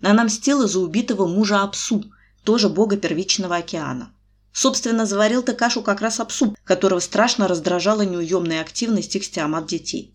Она 0.00 0.22
мстила 0.22 0.68
за 0.68 0.78
убитого 0.78 1.26
мужа 1.26 1.62
Апсу, 1.62 2.04
тоже 2.44 2.68
бога 2.68 2.96
первичного 2.96 3.56
океана. 3.56 4.12
Собственно, 4.56 5.04
заварил-то 5.04 5.52
кашу 5.52 5.82
как 5.82 6.00
раз 6.00 6.18
Апсу, 6.18 6.56
которого 6.64 7.00
страшно 7.00 7.46
раздражала 7.46 8.00
неуемная 8.00 8.62
активность 8.62 9.14
их 9.14 9.30
Тиамат 9.30 9.66
детей. 9.66 10.14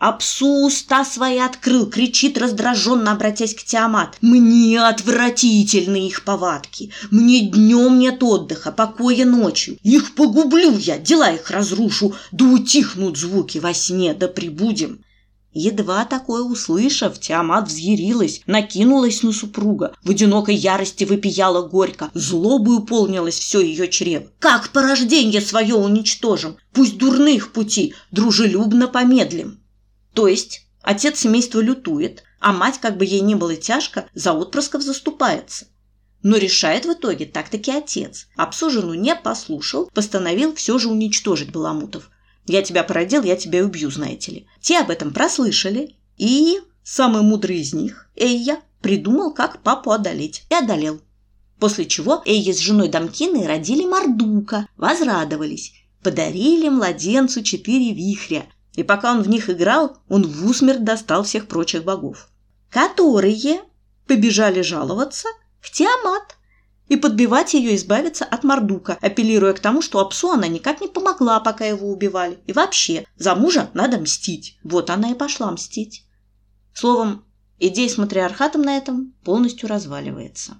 Апсу 0.00 0.66
уста 0.66 1.04
свои 1.04 1.38
открыл, 1.38 1.88
кричит 1.88 2.38
раздраженно, 2.38 3.12
обратясь 3.12 3.54
к 3.54 3.62
Тиамат. 3.62 4.16
«Мне 4.20 4.82
отвратительны 4.82 6.08
их 6.08 6.24
повадки. 6.24 6.90
Мне 7.12 7.48
днем 7.48 8.00
нет 8.00 8.20
отдыха, 8.20 8.72
покоя 8.72 9.24
ночью. 9.24 9.78
Их 9.84 10.16
погублю 10.16 10.76
я, 10.76 10.98
дела 10.98 11.30
их 11.30 11.48
разрушу, 11.52 12.16
да 12.32 12.46
утихнут 12.46 13.16
звуки 13.16 13.58
во 13.58 13.72
сне, 13.74 14.12
да 14.12 14.26
прибудем». 14.26 15.04
Едва 15.52 16.04
такое 16.04 16.42
услышав, 16.42 17.18
Тиамат 17.18 17.68
взъярилась, 17.68 18.42
накинулась 18.46 19.22
на 19.22 19.32
супруга, 19.32 19.94
в 20.02 20.10
одинокой 20.10 20.54
ярости 20.54 21.04
выпияла 21.04 21.66
горько, 21.66 22.10
злобою 22.12 22.80
полнилось 22.80 23.38
все 23.38 23.60
ее 23.60 23.88
чрево. 23.88 24.26
«Как 24.38 24.70
порождение 24.70 25.40
свое 25.40 25.74
уничтожим? 25.74 26.58
Пусть 26.72 26.98
дурных 26.98 27.52
пути, 27.52 27.94
дружелюбно 28.10 28.88
помедлим». 28.88 29.60
То 30.12 30.28
есть 30.28 30.66
отец 30.82 31.20
семейства 31.20 31.60
лютует, 31.60 32.24
а 32.40 32.52
мать, 32.52 32.78
как 32.80 32.98
бы 32.98 33.04
ей 33.04 33.20
ни 33.20 33.34
было 33.34 33.56
тяжко, 33.56 34.08
за 34.14 34.32
отпрысков 34.34 34.82
заступается. 34.82 35.66
Но 36.22 36.36
решает 36.36 36.84
в 36.84 36.92
итоге 36.92 37.26
так-таки 37.26 37.70
отец. 37.70 38.26
Жену 38.60 38.94
не 38.94 39.14
послушал, 39.14 39.88
постановил 39.94 40.54
все 40.54 40.78
же 40.78 40.88
уничтожить 40.88 41.52
Баламутов. 41.52 42.10
«Я 42.48 42.62
тебя 42.62 42.82
породил, 42.82 43.22
я 43.22 43.36
тебя 43.36 43.62
убью, 43.62 43.90
знаете 43.90 44.32
ли». 44.32 44.46
Те 44.60 44.78
об 44.78 44.90
этом 44.90 45.12
прослышали, 45.12 45.94
и 46.16 46.60
самый 46.82 47.20
мудрый 47.20 47.58
из 47.58 47.74
них, 47.74 48.08
Эйя, 48.16 48.62
придумал, 48.80 49.34
как 49.34 49.62
папу 49.62 49.92
одолеть, 49.92 50.44
и 50.48 50.54
одолел. 50.54 51.00
После 51.60 51.84
чего 51.84 52.22
Эйя 52.24 52.54
с 52.54 52.58
женой 52.58 52.88
Дамкиной 52.88 53.46
родили 53.46 53.84
Мардука, 53.84 54.66
возрадовались, 54.78 55.74
подарили 56.02 56.70
младенцу 56.70 57.42
четыре 57.42 57.92
вихря, 57.92 58.46
и 58.74 58.82
пока 58.82 59.12
он 59.12 59.22
в 59.22 59.28
них 59.28 59.50
играл, 59.50 59.98
он 60.08 60.26
в 60.26 60.48
усмерть 60.48 60.84
достал 60.84 61.24
всех 61.24 61.48
прочих 61.48 61.84
богов, 61.84 62.30
которые 62.70 63.60
побежали 64.06 64.62
жаловаться 64.62 65.28
к 65.60 65.68
Тиамат 65.70 66.37
и 66.88 66.96
подбивать 66.96 67.54
ее 67.54 67.76
избавиться 67.76 68.24
от 68.24 68.44
Мардука, 68.44 68.98
апеллируя 69.00 69.52
к 69.52 69.60
тому, 69.60 69.82
что 69.82 70.00
Апсу 70.00 70.30
она 70.30 70.48
никак 70.48 70.80
не 70.80 70.88
помогла, 70.88 71.40
пока 71.40 71.64
его 71.64 71.90
убивали. 71.90 72.38
И 72.46 72.52
вообще, 72.52 73.06
за 73.16 73.34
мужа 73.34 73.70
надо 73.74 73.98
мстить. 73.98 74.58
Вот 74.64 74.90
она 74.90 75.10
и 75.10 75.14
пошла 75.14 75.50
мстить. 75.50 76.04
Словом, 76.74 77.24
идея 77.58 77.88
с 77.88 77.98
матриархатом 77.98 78.62
на 78.62 78.76
этом 78.76 79.14
полностью 79.24 79.68
разваливается. 79.68 80.56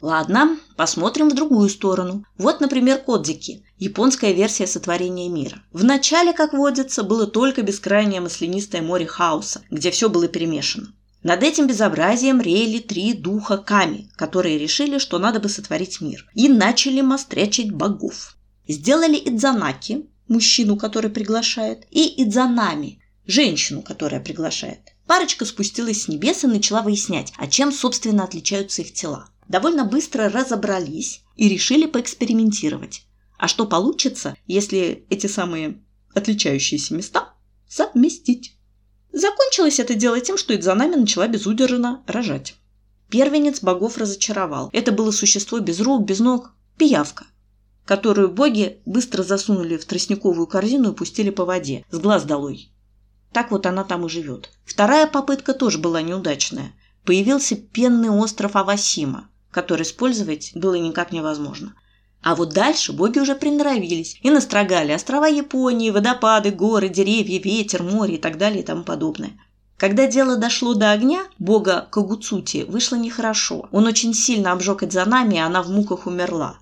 Ладно, 0.00 0.58
посмотрим 0.76 1.30
в 1.30 1.34
другую 1.34 1.68
сторону. 1.68 2.24
Вот, 2.36 2.60
например, 2.60 2.98
Кодзики, 2.98 3.64
японская 3.78 4.32
версия 4.32 4.66
сотворения 4.66 5.28
мира. 5.28 5.62
Вначале, 5.70 6.32
как 6.32 6.54
водится, 6.54 7.04
было 7.04 7.28
только 7.28 7.62
бескрайнее 7.62 8.20
маслянистое 8.20 8.82
море 8.82 9.06
хаоса, 9.06 9.62
где 9.70 9.92
все 9.92 10.10
было 10.10 10.26
перемешано. 10.26 10.92
Над 11.22 11.42
этим 11.42 11.66
безобразием 11.66 12.40
реяли 12.40 12.78
три 12.78 13.14
духа 13.14 13.58
Ками, 13.58 14.10
которые 14.16 14.58
решили, 14.58 14.98
что 14.98 15.18
надо 15.18 15.40
бы 15.40 15.48
сотворить 15.48 16.00
мир, 16.00 16.26
и 16.34 16.48
начали 16.48 17.00
мострячить 17.00 17.72
богов. 17.72 18.36
Сделали 18.66 19.16
Идзанаки, 19.16 20.06
мужчину, 20.28 20.76
который 20.76 21.10
приглашает, 21.10 21.86
и 21.90 22.22
Идзанами, 22.22 23.00
женщину, 23.26 23.82
которая 23.82 24.20
приглашает. 24.20 24.80
Парочка 25.06 25.44
спустилась 25.44 26.02
с 26.02 26.08
небес 26.08 26.44
и 26.44 26.46
начала 26.46 26.82
выяснять, 26.82 27.32
а 27.36 27.46
чем, 27.46 27.72
собственно, 27.72 28.24
отличаются 28.24 28.82
их 28.82 28.92
тела 28.92 29.28
довольно 29.52 29.84
быстро 29.84 30.28
разобрались 30.30 31.22
и 31.36 31.48
решили 31.48 31.86
поэкспериментировать. 31.86 33.02
А 33.38 33.48
что 33.48 33.66
получится, 33.66 34.36
если 34.46 35.04
эти 35.10 35.26
самые 35.26 35.82
отличающиеся 36.14 36.94
места 36.94 37.34
совместить? 37.68 38.56
Закончилось 39.12 39.78
это 39.78 39.94
дело 39.94 40.20
тем, 40.20 40.38
что 40.38 40.54
Идзанами 40.56 40.94
начала 40.96 41.28
безудержно 41.28 42.02
рожать. 42.06 42.56
Первенец 43.10 43.60
богов 43.60 43.98
разочаровал. 43.98 44.70
Это 44.72 44.90
было 44.90 45.10
существо 45.10 45.58
без 45.60 45.80
рук, 45.80 46.04
без 46.04 46.20
ног, 46.20 46.52
пиявка, 46.78 47.26
которую 47.84 48.30
боги 48.30 48.80
быстро 48.86 49.22
засунули 49.22 49.76
в 49.76 49.84
тростниковую 49.84 50.46
корзину 50.46 50.92
и 50.92 50.94
пустили 50.94 51.28
по 51.28 51.44
воде, 51.44 51.84
с 51.90 51.98
глаз 51.98 52.24
долой. 52.24 52.70
Так 53.32 53.50
вот 53.50 53.66
она 53.66 53.84
там 53.84 54.06
и 54.06 54.08
живет. 54.08 54.50
Вторая 54.64 55.06
попытка 55.06 55.52
тоже 55.52 55.78
была 55.78 56.00
неудачная. 56.00 56.72
Появился 57.04 57.56
пенный 57.56 58.10
остров 58.10 58.56
Авасима, 58.56 59.28
который 59.50 59.82
использовать 59.82 60.52
было 60.54 60.74
никак 60.74 61.12
невозможно. 61.12 61.74
А 62.22 62.36
вот 62.36 62.50
дальше 62.50 62.92
боги 62.92 63.18
уже 63.18 63.34
приноровились 63.34 64.18
и 64.22 64.30
настрогали 64.30 64.92
острова 64.92 65.26
Японии, 65.26 65.90
водопады, 65.90 66.50
горы, 66.50 66.88
деревья, 66.88 67.40
ветер, 67.40 67.82
море 67.82 68.14
и 68.14 68.18
так 68.18 68.38
далее 68.38 68.62
и 68.62 68.64
тому 68.64 68.84
подобное. 68.84 69.32
Когда 69.76 70.06
дело 70.06 70.36
дошло 70.36 70.74
до 70.74 70.92
огня, 70.92 71.24
бога 71.40 71.88
Кагуцути 71.90 72.64
вышло 72.68 72.94
нехорошо. 72.94 73.68
Он 73.72 73.86
очень 73.86 74.14
сильно 74.14 74.52
обжег 74.52 74.84
Идзанами, 74.84 75.34
и 75.34 75.38
она 75.38 75.62
в 75.62 75.70
муках 75.70 76.06
умерла. 76.06 76.58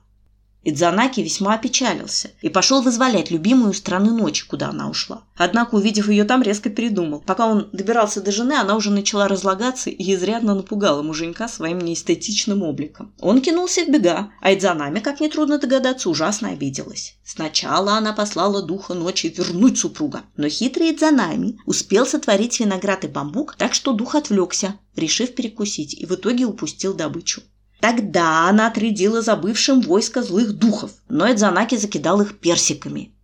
Идзанаки 0.63 1.21
весьма 1.21 1.55
опечалился 1.55 2.33
и 2.43 2.51
пошел 2.51 2.83
вызволять 2.83 3.31
любимую 3.31 3.73
страны 3.73 4.11
ночи, 4.11 4.47
куда 4.47 4.69
она 4.69 4.91
ушла. 4.91 5.25
Однако, 5.37 5.77
увидев 5.77 6.11
ее 6.11 6.25
там, 6.25 6.43
резко 6.43 6.69
передумал. 6.69 7.21
Пока 7.21 7.47
он 7.47 7.71
добирался 7.73 8.21
до 8.21 8.31
жены, 8.31 8.53
она 8.53 8.77
уже 8.77 8.91
начала 8.91 9.27
разлагаться 9.27 9.89
и 9.89 10.15
изрядно 10.15 10.55
напугала 10.55 11.03
муженька 11.03 11.49
своим 11.49 11.79
неэстетичным 11.79 12.63
обликом. 12.63 13.15
Он 13.21 13.41
кинулся 13.41 13.85
в 13.85 13.89
бега, 13.89 14.33
а 14.43 14.53
Идзанами, 14.53 15.01
как 15.01 15.21
нетрудно 15.21 15.59
догадаться, 15.59 16.11
ужасно 16.11 16.51
обиделась. 16.51 17.15
Сначала 17.25 17.95
она 17.95 18.13
послала 18.13 18.63
духа 18.63 18.93
ночи 18.93 19.33
вернуть 19.35 19.79
супруга, 19.79 20.25
но 20.37 20.49
хитрый 20.49 20.91
Идзанами 20.91 21.59
успел 21.65 22.05
сотворить 22.05 22.61
виноград 22.61 23.05
и 23.05 23.09
бамбук, 23.09 23.55
так 23.57 23.73
что 23.73 23.93
дух 23.93 24.15
отвлекся, 24.15 24.75
решив 24.95 25.35
перекусить, 25.35 25.95
и 25.95 26.05
в 26.05 26.13
итоге 26.13 26.45
упустил 26.45 26.93
добычу. 26.93 27.41
Тогда 27.81 28.49
она 28.49 28.67
отрядила 28.67 29.23
забывшим 29.23 29.81
войско 29.81 30.23
злых 30.23 30.53
духов, 30.53 30.93
но 31.09 31.27
Эдзанаки 31.27 31.77
закидал 31.77 32.21
их 32.21 32.39
персиками. 32.39 33.15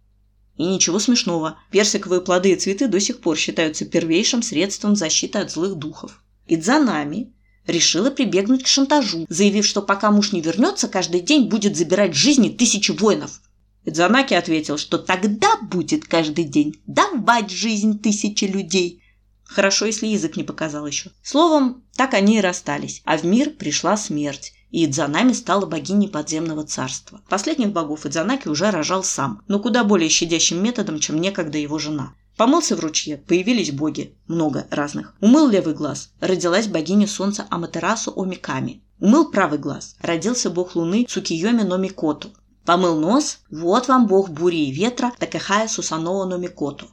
И 0.57 0.65
ничего 0.65 0.99
смешного, 0.99 1.59
персиковые 1.71 2.23
плоды 2.23 2.53
и 2.53 2.57
цветы 2.57 2.89
до 2.89 2.99
сих 2.99 3.21
пор 3.21 3.37
считаются 3.37 3.85
первейшим 3.85 4.43
средством 4.43 4.97
защиты 4.97 5.39
от 5.39 5.51
злых 5.51 5.75
духов. 5.75 6.23
Идзанами 6.49 7.35
решила 7.67 8.11
прибегнуть 8.11 8.63
к 8.63 8.67
шантажу, 8.67 9.27
заявив, 9.29 9.67
что 9.67 9.83
пока 9.83 10.11
муж 10.11 10.33
не 10.33 10.41
вернется, 10.41 10.89
каждый 10.89 11.21
день 11.21 11.49
будет 11.49 11.77
забирать 11.77 12.15
жизни 12.15 12.49
тысячи 12.49 12.93
воинов. 12.93 13.43
Идзанаки 13.85 14.33
ответил, 14.33 14.79
что 14.79 14.97
тогда 14.97 15.57
будет 15.61 16.07
каждый 16.07 16.45
день 16.45 16.81
давать 16.87 17.51
жизнь 17.51 18.01
тысячи 18.01 18.45
людей– 18.45 19.03
Хорошо, 19.47 19.87
если 19.87 20.07
язык 20.07 20.37
не 20.37 20.45
показал 20.45 20.87
еще. 20.87 21.11
Словом, 21.23 21.85
так 21.95 22.15
они 22.15 22.39
и 22.39 22.41
расстались, 22.41 23.03
а 23.05 23.17
в 23.17 23.25
мир 23.25 23.51
пришла 23.51 23.97
смерть. 23.97 24.53
И 24.71 24.85
Идзанами 24.85 25.33
стала 25.33 25.65
богиней 25.65 26.09
подземного 26.09 26.65
царства. 26.65 27.23
Последних 27.29 27.73
богов 27.73 28.05
Идзанаки 28.05 28.49
уже 28.49 28.71
рожал 28.71 29.05
сам, 29.05 29.43
но 29.49 29.61
куда 29.61 29.85
более 29.85 30.09
щадящим 30.09 30.63
методом, 30.63 30.99
чем 30.99 31.21
некогда 31.21 31.57
его 31.59 31.79
жена. 31.79 32.15
Помылся 32.37 32.77
в 32.77 32.81
ручье, 32.81 33.17
появились 33.17 33.71
боги, 33.71 34.15
много 34.27 34.67
разных. 34.71 35.15
Умыл 35.21 35.49
левый 35.49 35.73
глаз, 35.73 36.11
родилась 36.21 36.67
богиня 36.67 37.07
солнца 37.07 37.47
Аматерасу 37.49 38.13
Омиками. 38.15 38.83
Умыл 39.01 39.31
правый 39.31 39.59
глаз, 39.59 39.97
родился 40.01 40.51
бог 40.51 40.75
луны 40.75 41.07
Цукиоми 41.09 41.63
Номикоту. 41.63 42.31
Помыл 42.67 42.99
нос, 42.99 43.39
вот 43.51 43.89
вам 43.89 44.07
бог 44.07 44.29
бури 44.29 44.67
и 44.67 44.73
ветра 44.73 45.13
Такахая 45.19 45.69
Сусанова 45.69 46.27
Номикоту. 46.27 46.89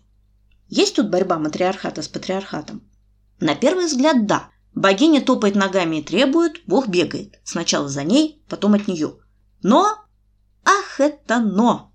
Есть 0.76 0.96
тут 0.96 1.12
борьба 1.12 1.38
матриархата 1.38 2.02
с 2.02 2.08
патриархатом? 2.08 2.82
На 3.40 3.54
первый 3.54 3.86
взгляд, 3.86 4.26
да. 4.26 4.50
Богиня 4.74 5.22
топает 5.22 5.54
ногами 5.54 5.98
и 5.98 6.02
требует, 6.02 6.64
Бог 6.66 6.88
бегает. 6.88 7.40
Сначала 7.44 7.88
за 7.88 8.04
ней, 8.04 8.42
потом 8.50 8.74
от 8.74 8.88
нее. 8.88 9.18
Но... 9.62 9.96
Ах, 10.66 11.00
это 11.00 11.38
но! 11.42 11.92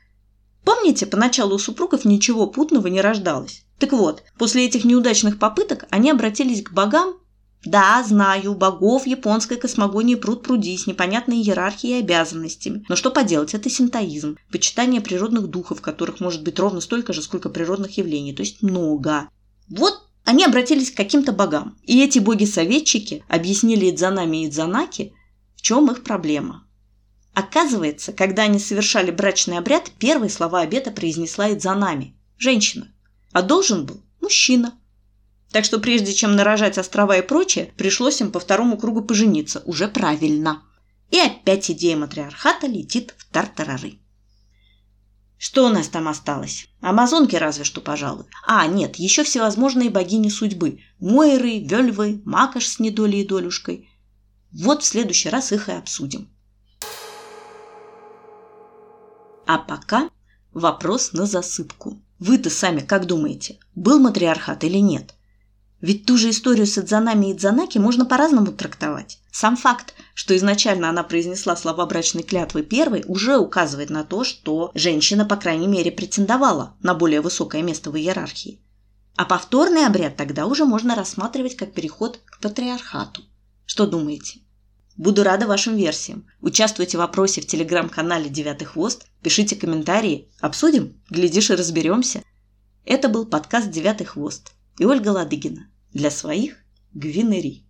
Помните, 0.64 1.06
поначалу 1.06 1.56
у 1.56 1.58
супругов 1.58 2.04
ничего 2.04 2.46
путного 2.46 2.86
не 2.86 3.00
рождалось? 3.00 3.64
Так 3.80 3.90
вот, 3.90 4.22
после 4.38 4.66
этих 4.66 4.84
неудачных 4.84 5.40
попыток 5.40 5.86
они 5.90 6.12
обратились 6.12 6.62
к 6.62 6.70
богам 6.70 7.17
да, 7.64 8.04
знаю, 8.06 8.54
богов 8.54 9.06
японской 9.06 9.56
космогонии 9.56 10.14
пруд 10.14 10.42
пруди 10.42 10.76
с 10.76 10.86
непонятной 10.86 11.38
иерархией 11.38 11.98
и 11.98 12.00
обязанностями. 12.00 12.84
Но 12.88 12.96
что 12.96 13.10
поделать, 13.10 13.54
это 13.54 13.68
синтоизм, 13.68 14.36
почитание 14.50 15.00
природных 15.00 15.48
духов, 15.48 15.80
которых 15.80 16.20
может 16.20 16.44
быть 16.44 16.58
ровно 16.58 16.80
столько 16.80 17.12
же, 17.12 17.20
сколько 17.20 17.48
природных 17.48 17.98
явлений, 17.98 18.32
то 18.32 18.42
есть 18.42 18.62
много. 18.62 19.28
Вот 19.68 20.08
они 20.24 20.44
обратились 20.44 20.90
к 20.90 20.96
каким-то 20.96 21.32
богам. 21.32 21.78
И 21.82 22.02
эти 22.02 22.18
боги-советчики 22.18 23.24
объяснили 23.28 23.90
Идзанами 23.90 24.44
и 24.44 24.48
Идзанаки, 24.48 25.12
в 25.56 25.62
чем 25.62 25.90
их 25.90 26.04
проблема. 26.04 26.64
Оказывается, 27.34 28.12
когда 28.12 28.42
они 28.42 28.58
совершали 28.58 29.10
брачный 29.10 29.58
обряд, 29.58 29.90
первые 29.98 30.30
слова 30.30 30.60
обета 30.60 30.90
произнесла 30.90 31.52
Идзанами– 31.52 32.14
женщина. 32.38 32.92
А 33.32 33.42
должен 33.42 33.86
был 33.86 34.02
мужчина. 34.20 34.78
Так 35.52 35.64
что 35.64 35.78
прежде 35.78 36.12
чем 36.12 36.37
нарожать 36.37 36.76
острова 36.78 37.16
и 37.16 37.22
прочее, 37.22 37.72
пришлось 37.76 38.20
им 38.20 38.30
по 38.30 38.40
второму 38.40 38.76
кругу 38.76 39.02
пожениться. 39.02 39.62
Уже 39.64 39.88
правильно. 39.88 40.62
И 41.11 41.18
опять 41.18 41.70
идея 41.70 41.96
матриархата 41.96 42.66
летит 42.66 43.14
в 43.16 43.24
тартарары. 43.32 43.98
Что 45.38 45.66
у 45.66 45.68
нас 45.68 45.88
там 45.88 46.08
осталось? 46.08 46.68
Амазонки 46.80 47.37
разве 47.37 47.64
что, 47.64 47.80
пожалуй. 47.80 48.24
А, 48.44 48.66
нет, 48.66 48.96
еще 48.96 49.22
всевозможные 49.22 49.88
богини 49.88 50.28
судьбы. 50.28 50.80
Мойры, 50.98 51.61
Вельвы, 51.61 52.20
Макаш 52.24 52.66
с 52.66 52.78
недолей 52.80 53.22
и 53.22 53.26
долюшкой. 53.26 53.88
Вот 54.52 54.82
в 54.82 54.87
следующий 54.87 55.28
раз 55.28 55.52
их 55.52 55.68
и 55.68 55.72
обсудим. 55.72 56.28
А 59.46 59.58
пока 59.58 60.11
вопрос 60.52 61.12
на 61.12 61.24
засыпку. 61.24 62.02
Вы-то 62.18 62.50
сами 62.50 62.80
как 62.80 63.06
думаете, 63.06 63.58
был 63.76 64.00
матриархат 64.00 64.64
или 64.64 64.78
нет? 64.78 65.14
Ведь 65.80 66.06
ту 66.06 66.16
же 66.16 66.30
историю 66.30 66.66
с 66.66 66.76
Идзанами 66.76 67.26
и 67.26 67.32
Идзанаки 67.32 67.78
можно 67.78 68.04
по-разному 68.04 68.52
трактовать. 68.52 69.18
Сам 69.30 69.56
факт, 69.56 69.94
что 70.12 70.36
изначально 70.36 70.88
она 70.88 71.04
произнесла 71.04 71.54
слова 71.54 71.86
брачной 71.86 72.24
клятвы 72.24 72.62
первой, 72.62 73.04
уже 73.06 73.36
указывает 73.36 73.88
на 73.88 74.02
то, 74.02 74.24
что 74.24 74.72
женщина, 74.74 75.24
по 75.24 75.36
крайней 75.36 75.68
мере, 75.68 75.92
претендовала 75.92 76.74
на 76.82 76.94
более 76.94 77.20
высокое 77.20 77.62
место 77.62 77.92
в 77.92 77.96
иерархии. 77.96 78.60
А 79.14 79.24
повторный 79.24 79.86
обряд 79.86 80.16
тогда 80.16 80.46
уже 80.46 80.64
можно 80.64 80.96
рассматривать 80.96 81.56
как 81.56 81.72
переход 81.72 82.20
к 82.24 82.40
патриархату. 82.40 83.22
Что 83.64 83.86
думаете? 83.86 84.40
Буду 84.96 85.22
рада 85.22 85.46
вашим 85.46 85.76
версиям. 85.76 86.26
Участвуйте 86.40 86.98
в 86.98 87.00
опросе 87.00 87.40
в 87.40 87.46
телеграм-канале 87.46 88.28
«Девятый 88.28 88.66
хвост», 88.66 89.06
пишите 89.22 89.54
комментарии, 89.54 90.28
обсудим, 90.40 91.00
глядишь 91.08 91.50
и 91.50 91.54
разберемся. 91.54 92.24
Это 92.84 93.08
был 93.08 93.26
подкаст 93.26 93.70
«Девятый 93.70 94.06
хвост» 94.06 94.52
и 94.78 94.84
Ольга 94.84 95.08
Ладыгина. 95.08 95.70
Для 95.92 96.10
своих– 96.10 96.64
Гвинери. 96.94 97.67